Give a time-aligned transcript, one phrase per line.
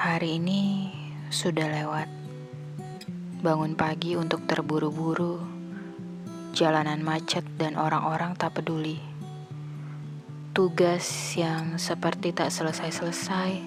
[0.00, 0.88] Hari ini
[1.28, 2.08] sudah lewat.
[3.44, 5.44] Bangun pagi untuk terburu-buru,
[6.56, 8.96] jalanan macet dan orang-orang tak peduli.
[10.56, 11.04] Tugas
[11.36, 13.60] yang seperti tak selesai-selesai,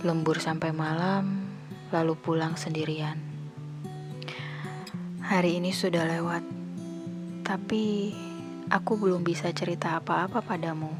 [0.00, 1.44] lembur sampai malam,
[1.92, 3.20] lalu pulang sendirian.
[5.28, 6.40] Hari ini sudah lewat,
[7.44, 8.16] tapi
[8.72, 10.96] aku belum bisa cerita apa-apa padamu.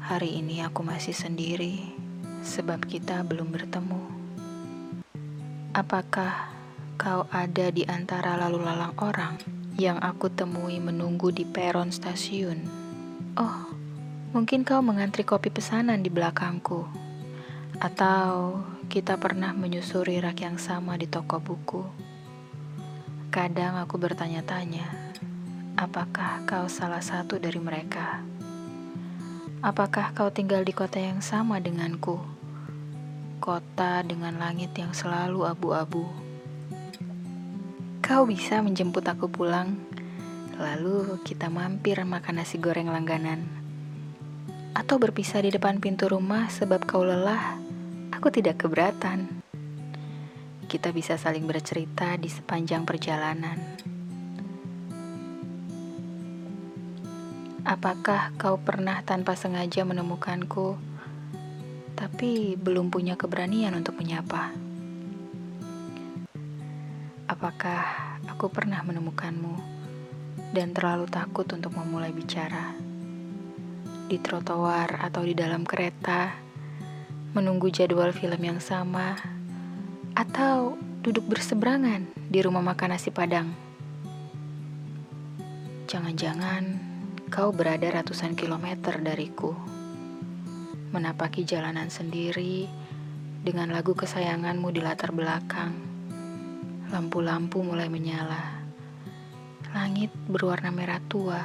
[0.00, 2.08] Hari ini aku masih sendiri
[2.40, 4.02] sebab kita belum bertemu.
[5.70, 6.50] Apakah
[6.98, 9.38] kau ada di antara lalu lalang orang
[9.78, 12.66] yang aku temui menunggu di peron stasiun?
[13.38, 13.70] Oh,
[14.34, 16.84] mungkin kau mengantri kopi pesanan di belakangku.
[17.80, 21.86] Atau kita pernah menyusuri rak yang sama di toko buku.
[23.30, 25.14] Kadang aku bertanya-tanya,
[25.78, 28.26] apakah kau salah satu dari mereka?
[29.62, 32.39] Apakah kau tinggal di kota yang sama denganku?
[33.40, 36.04] Kota dengan langit yang selalu abu-abu.
[38.04, 39.80] Kau bisa menjemput aku pulang,
[40.60, 43.48] lalu kita mampir makan nasi goreng langganan.
[44.76, 47.56] Atau berpisah di depan pintu rumah sebab kau lelah,
[48.12, 49.40] aku tidak keberatan.
[50.68, 53.56] Kita bisa saling bercerita di sepanjang perjalanan.
[57.64, 60.89] Apakah kau pernah tanpa sengaja menemukanku,
[62.00, 64.56] tapi belum punya keberanian untuk menyapa?
[67.28, 69.52] Apakah aku pernah menemukanmu
[70.56, 72.72] dan terlalu takut untuk memulai bicara?
[74.08, 76.32] Di trotoar atau di dalam kereta,
[77.36, 79.20] menunggu jadwal film yang sama,
[80.16, 83.52] atau duduk berseberangan di rumah makan nasi Padang?
[85.84, 86.90] Jangan-jangan
[87.30, 89.54] Kau berada ratusan kilometer dariku,
[90.90, 92.66] menapaki jalanan sendiri
[93.40, 95.72] dengan lagu kesayanganmu di latar belakang.
[96.90, 98.60] Lampu-lampu mulai menyala,
[99.72, 101.40] langit berwarna merah tua.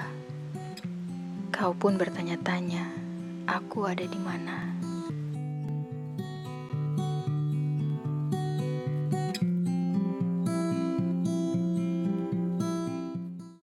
[1.54, 2.84] Kau pun bertanya-tanya,
[3.48, 4.75] aku ada di mana?